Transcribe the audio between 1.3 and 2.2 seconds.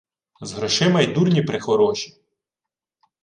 прехороші!